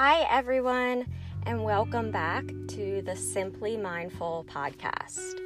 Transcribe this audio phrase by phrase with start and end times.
[0.00, 1.06] Hi, everyone,
[1.44, 5.40] and welcome back to the Simply Mindful podcast.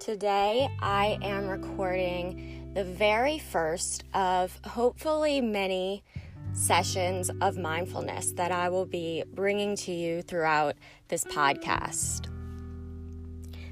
[0.00, 6.04] Today, I am recording the very first of hopefully many
[6.54, 10.74] sessions of mindfulness that I will be bringing to you throughout
[11.08, 12.30] this podcast.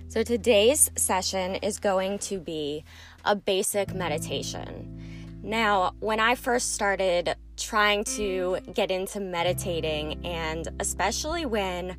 [0.09, 2.85] So, today's session is going to be
[3.25, 5.00] a basic meditation.
[5.43, 11.97] Now, when I first started trying to get into meditating, and especially when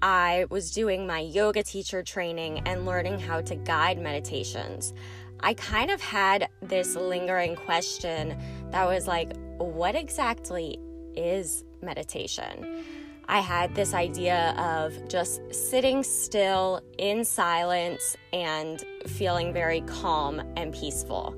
[0.00, 4.94] I was doing my yoga teacher training and learning how to guide meditations,
[5.40, 8.36] I kind of had this lingering question
[8.70, 10.78] that was like, what exactly
[11.16, 12.84] is meditation?
[13.26, 20.74] I had this idea of just sitting still in silence and feeling very calm and
[20.74, 21.34] peaceful.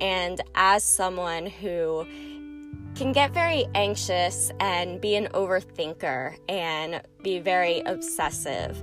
[0.00, 2.06] And as someone who
[2.94, 8.82] can get very anxious and be an overthinker and be very obsessive.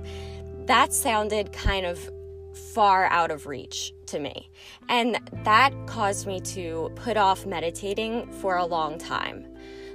[0.66, 2.10] That sounded kind of
[2.74, 4.50] far out of reach to me.
[4.88, 9.46] And that caused me to put off meditating for a long time.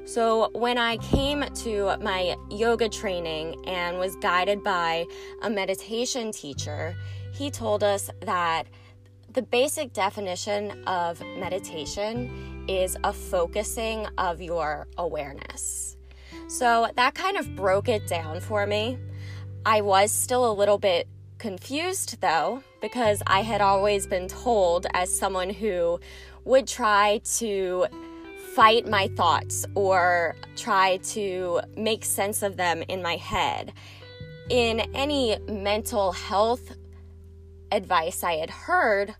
[0.05, 5.05] So, when I came to my yoga training and was guided by
[5.42, 6.95] a meditation teacher,
[7.33, 8.67] he told us that
[9.38, 15.95] the basic definition of meditation is a focusing of your awareness.
[16.47, 18.97] So that kind of broke it down for me.
[19.63, 25.15] I was still a little bit confused though, because I had always been told as
[25.15, 25.99] someone who
[26.43, 27.85] would try to
[28.55, 33.71] fight my thoughts or try to make sense of them in my head.
[34.49, 36.75] In any mental health
[37.71, 39.13] advice I had heard,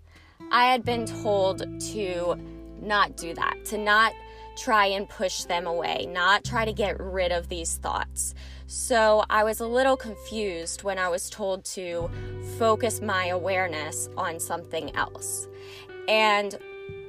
[0.52, 1.60] I had been told
[1.92, 2.36] to
[2.82, 4.14] not do that, to not
[4.58, 8.34] try and push them away, not try to get rid of these thoughts.
[8.66, 12.10] So I was a little confused when I was told to
[12.58, 15.48] focus my awareness on something else.
[16.08, 16.58] And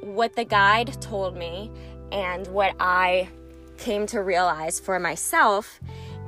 [0.03, 1.71] what the guide told me,
[2.13, 3.29] and what I
[3.77, 5.81] came to realize for myself,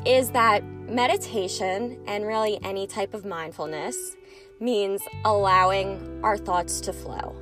[0.07, 4.17] is that meditation and really any type of mindfulness
[4.61, 7.35] means allowing our thoughts to flow,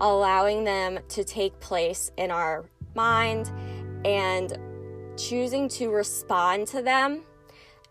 [0.00, 3.52] allowing them to take place in our mind,
[4.04, 4.58] and
[5.16, 7.22] choosing to respond to them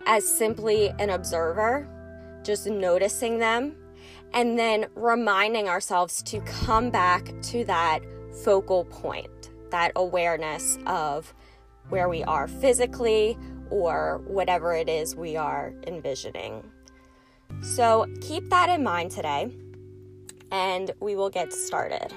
[0.05, 1.87] as simply an observer,
[2.43, 3.75] just noticing them,
[4.33, 8.01] and then reminding ourselves to come back to that
[8.43, 11.33] focal point, that awareness of
[11.89, 13.37] where we are physically
[13.69, 16.63] or whatever it is we are envisioning.
[17.61, 19.51] So keep that in mind today,
[20.51, 22.13] and we will get started.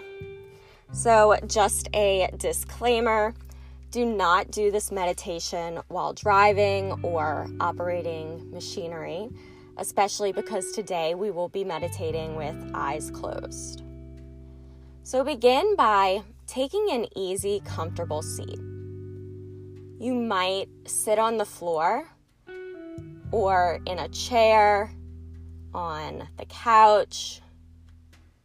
[0.92, 3.34] So, just a disclaimer
[3.90, 9.28] do not do this meditation while driving or operating machinery,
[9.76, 13.82] especially because today we will be meditating with eyes closed.
[15.02, 18.58] So, begin by taking an easy, comfortable seat.
[19.98, 22.08] You might sit on the floor
[23.32, 24.90] or in a chair
[25.74, 27.40] on the couch.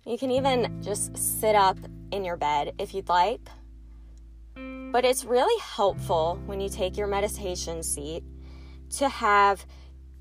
[0.06, 1.78] You can even just sit up
[2.12, 3.42] in your bed if you'd like.
[4.92, 8.24] But it's really helpful when you take your meditation seat
[8.98, 9.66] to have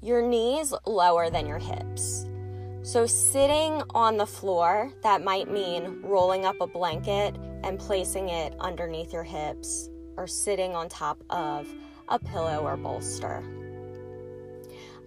[0.02, 2.26] your knees lower than your hips.
[2.82, 8.54] So, sitting on the floor, that might mean rolling up a blanket and placing it
[8.60, 11.68] underneath your hips, or sitting on top of
[12.08, 13.42] a pillow or bolster.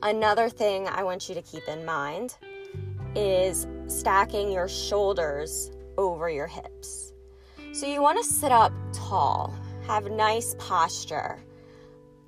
[0.03, 2.35] Another thing I want you to keep in mind
[3.15, 7.13] is stacking your shoulders over your hips.
[7.73, 9.53] So you want to sit up tall,
[9.85, 11.39] have nice posture.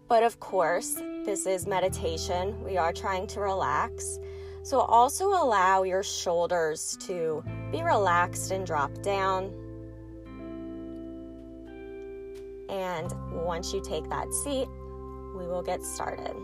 [0.07, 2.63] But of course, this is meditation.
[2.63, 4.19] We are trying to relax.
[4.61, 9.51] So also allow your shoulders to be relaxed and drop down.
[12.69, 14.67] And once you take that seat,
[15.35, 16.35] we will get started.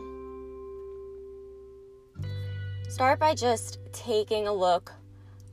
[2.89, 4.91] Start by just taking a look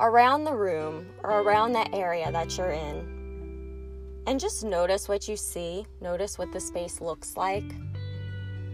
[0.01, 4.23] around the room or around the area that you're in.
[4.27, 5.85] And just notice what you see.
[6.01, 7.71] Notice what the space looks like.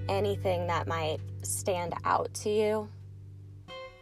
[0.09, 2.89] Anything that might stand out to you.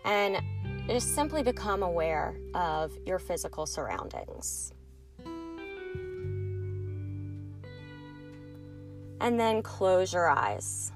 [0.05, 0.43] And
[0.89, 4.75] just simply become aware of your physical surroundings.
[9.23, 10.93] And then close your eyes.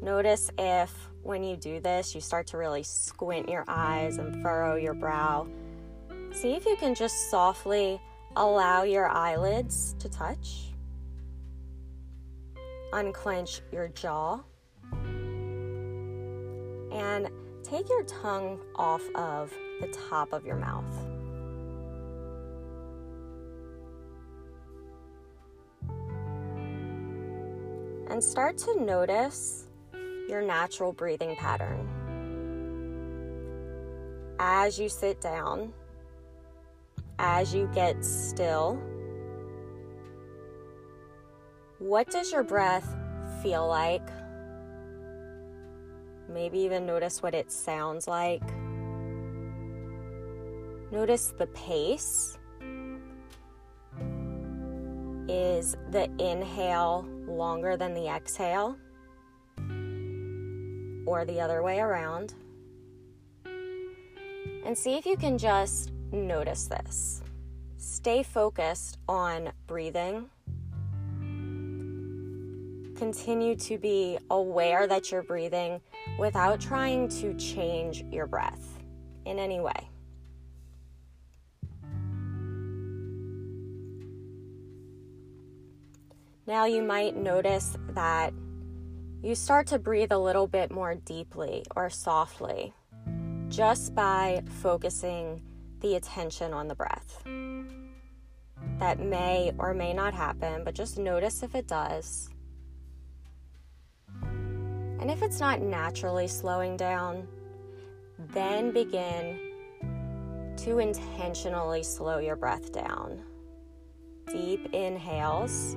[0.00, 0.92] Notice if
[1.22, 5.46] when you do this, you start to really squint your eyes and furrow your brow.
[6.32, 8.00] See if you can just softly
[8.36, 10.64] allow your eyelids to touch.
[12.92, 14.40] unclench your jaw
[16.92, 17.28] and
[17.62, 20.84] take your tongue off of the top of your mouth.
[28.10, 29.67] And start to notice
[30.28, 31.88] your natural breathing pattern.
[34.38, 35.72] As you sit down,
[37.18, 38.80] as you get still,
[41.78, 42.96] what does your breath
[43.42, 44.06] feel like?
[46.28, 48.42] Maybe even notice what it sounds like.
[50.90, 52.38] Notice the pace.
[55.28, 58.76] Is the inhale longer than the exhale?
[61.08, 62.34] Or the other way around?
[63.46, 67.22] And see if you can just notice this.
[67.78, 70.28] Stay focused on breathing.
[72.94, 75.80] Continue to be aware that you're breathing
[76.18, 78.78] without trying to change your breath
[79.24, 79.88] in any way.
[86.46, 88.34] Now you might notice that
[89.22, 92.72] you start to breathe a little bit more deeply or softly
[93.48, 95.42] just by focusing
[95.80, 97.22] the attention on the breath.
[98.78, 102.30] That may or may not happen, but just notice if it does.
[104.22, 107.26] And if it's not naturally slowing down,
[108.18, 109.40] then begin
[110.58, 113.22] to intentionally slow your breath down.
[114.26, 115.76] Deep inhales,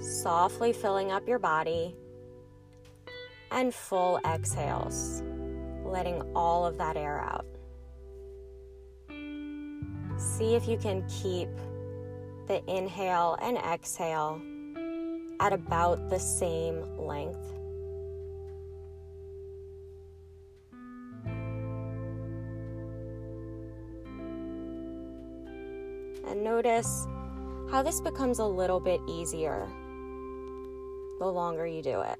[0.00, 1.96] softly filling up your body,
[3.52, 5.22] and full exhales,
[5.84, 7.46] letting all of that air out.
[10.18, 11.48] See if you can keep
[12.48, 14.40] the inhale and exhale
[15.40, 17.38] at about the same length.
[26.26, 27.06] And notice
[27.70, 29.68] how this becomes a little bit easier
[31.18, 32.18] the longer you do it.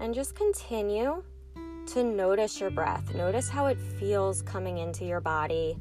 [0.00, 1.22] And just continue
[1.88, 3.14] to notice your breath.
[3.14, 5.76] Notice how it feels coming into your body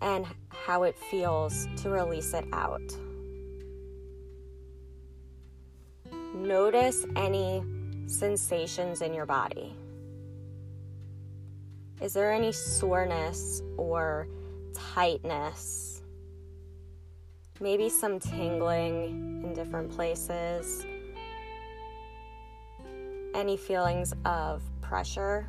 [0.00, 2.80] and how it feels to release it out.
[6.34, 7.62] Notice any
[8.06, 9.76] sensations in your body.
[12.00, 14.28] Is there any soreness or
[14.74, 16.02] tightness?
[17.60, 20.86] Maybe some tingling in different places?
[23.36, 25.46] Any feelings of pressure?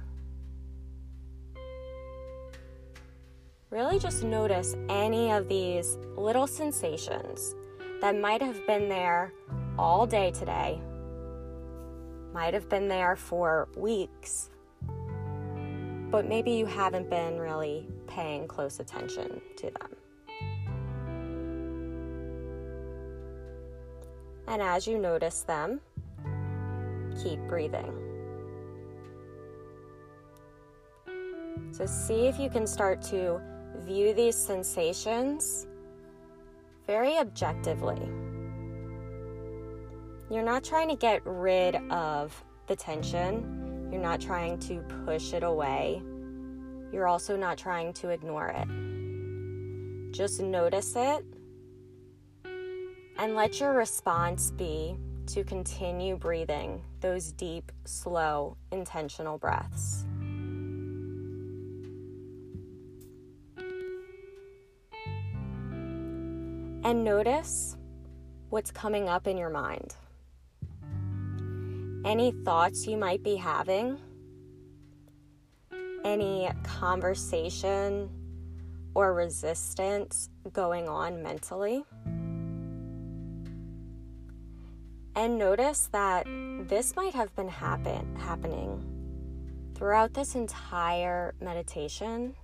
[3.71, 7.55] Really just notice any of these little sensations
[8.01, 9.33] that might have been there
[9.79, 10.79] all day today,
[12.31, 14.51] might have been there for weeks
[16.09, 19.95] but maybe you haven't been really paying close attention to them.
[24.47, 25.81] And as you notice them,
[27.23, 27.93] keep breathing.
[31.71, 33.41] So, see if you can start to
[33.79, 35.67] view these sensations
[36.85, 38.01] very objectively.
[40.29, 43.57] You're not trying to get rid of the tension
[43.91, 46.01] you're not trying to push it away.
[46.91, 50.11] You're also not trying to ignore it.
[50.13, 51.25] Just notice it
[53.17, 54.97] and let your response be
[55.27, 60.05] to continue breathing those deep, slow, intentional breaths.
[66.83, 67.75] And notice
[68.49, 69.95] what's coming up in your mind
[72.05, 73.99] any thoughts you might be having,
[76.05, 78.09] any conversation
[78.95, 81.83] or resistance going on mentally.
[85.17, 86.27] And notice that
[86.67, 88.83] this might have been happen, happening
[89.73, 92.35] throughout this entire meditation,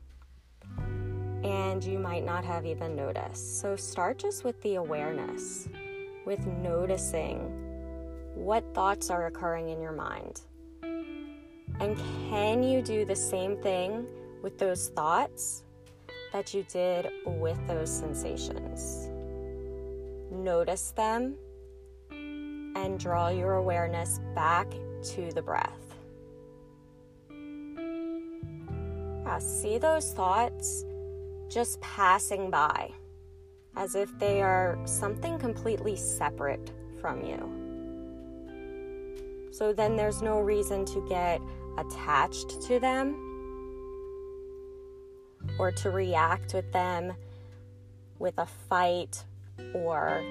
[1.44, 3.62] and you might not have even noticed.
[3.62, 5.70] So start just with the awareness,
[6.26, 7.42] with noticing
[8.34, 10.42] what thoughts are occurring in your mind.
[10.82, 11.96] And
[12.32, 14.08] can you do the same thing
[14.42, 15.64] with those thoughts
[16.32, 19.12] that you did with those sensations?
[20.32, 21.36] Notice them
[22.76, 24.72] and draw your awareness back
[25.04, 25.96] to the breath.
[29.26, 30.86] Yeah, see those thoughts
[31.50, 32.92] just passing by
[33.76, 37.64] as if they are something completely separate from you.
[39.52, 41.42] So then there's no reason to get
[41.78, 43.16] attached to them
[45.60, 47.14] or to react with them
[48.20, 49.24] with a fight
[49.74, 50.24] or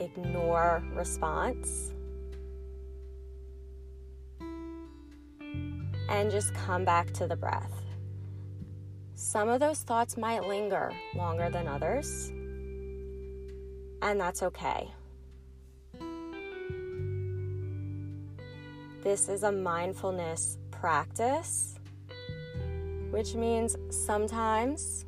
[0.00, 1.92] ignore response.
[6.08, 7.82] And just come back to the breath.
[9.14, 12.30] Some of those thoughts might linger longer than others,
[14.02, 14.90] and that's okay.
[19.02, 21.78] This is a mindfulness practice,
[23.10, 25.04] which means sometimes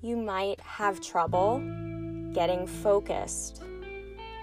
[0.00, 1.62] you might have trouble
[2.32, 3.62] getting focused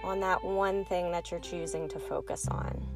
[0.03, 2.87] on that one thing that you're choosing to focus on.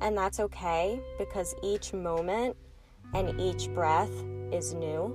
[0.00, 2.56] And that's okay because each moment
[3.14, 4.12] and each breath
[4.52, 5.14] is new.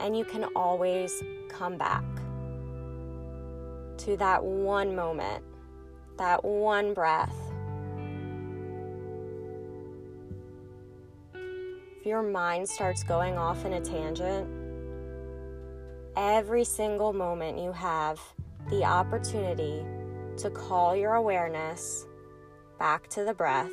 [0.00, 2.04] And you can always come back
[3.98, 5.42] to that one moment,
[6.16, 7.34] that one breath.
[11.98, 14.48] If your mind starts going off in a tangent,
[16.18, 18.20] every single moment you have
[18.70, 19.86] the opportunity
[20.36, 22.06] to call your awareness
[22.76, 23.72] back to the breath,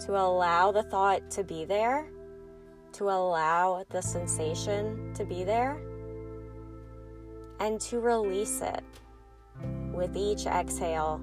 [0.00, 2.08] to allow the thought to be there,
[2.92, 5.78] to allow the sensation to be there,
[7.60, 8.82] and to release it
[9.92, 11.20] with each exhale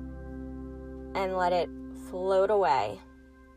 [1.16, 1.70] and let it
[2.12, 3.00] float away,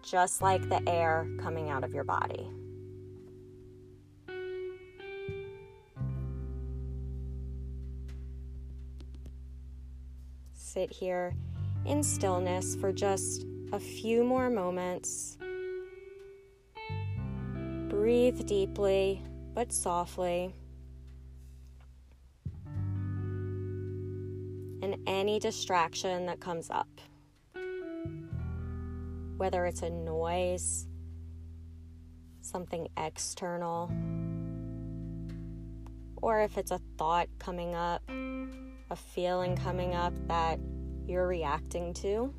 [0.03, 2.51] just like the air coming out of your body.
[10.73, 11.35] Sit here
[11.85, 15.37] in stillness for just a few more moments.
[17.89, 19.21] Breathe deeply
[19.53, 20.55] but softly.
[24.83, 26.89] And any distraction that comes up,
[29.39, 30.87] whether it's a noise,
[32.43, 33.91] something external,
[36.23, 38.03] or if it's a thought coming up
[38.91, 40.59] a feeling coming up that
[41.07, 42.35] you're reacting to.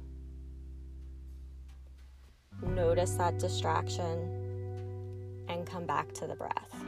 [2.61, 6.80] Notice that distraction and come back to the breath.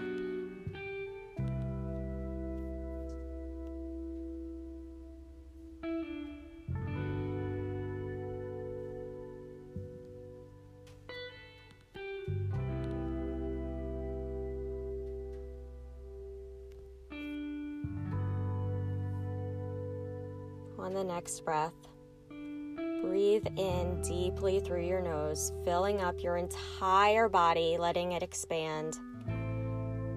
[20.84, 21.74] On the next breath,
[23.02, 29.00] breathe in deeply through your nose, filling up your entire body, letting it expand.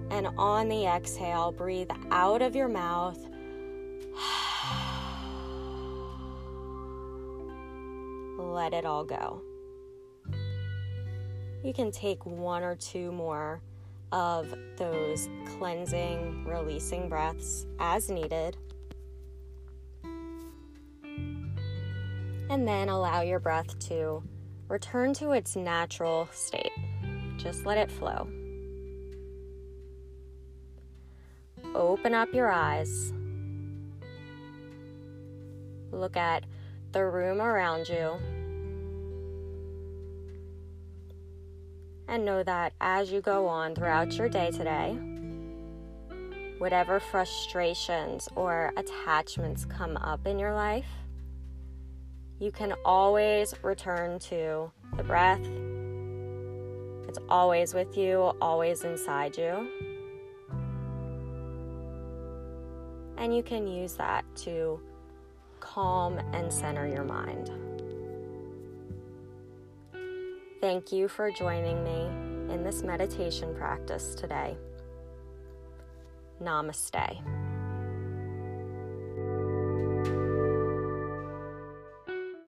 [0.09, 3.17] And on the exhale, breathe out of your mouth.
[8.37, 9.41] Let it all go.
[11.63, 13.61] You can take one or two more
[14.11, 18.57] of those cleansing, releasing breaths as needed.
[22.49, 24.23] And then allow your breath to
[24.69, 26.71] return to its natural state.
[27.37, 28.27] Just let it flow.
[31.75, 33.13] Open up your eyes.
[35.91, 36.45] Look at
[36.91, 38.15] the room around you.
[42.07, 44.97] And know that as you go on throughout your day today,
[46.57, 50.85] whatever frustrations or attachments come up in your life,
[52.39, 55.41] you can always return to the breath.
[57.07, 59.67] It's always with you, always inside you.
[63.17, 64.79] And you can use that to
[65.59, 67.49] calm and center your mind.
[70.61, 74.57] Thank you for joining me in this meditation practice today.
[76.41, 77.36] Namaste.